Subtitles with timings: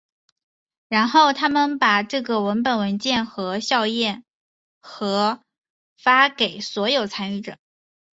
[0.87, 4.23] 然后他们把这个文本文件和校验
[4.79, 5.43] 和
[5.95, 7.59] 发给所有参与者。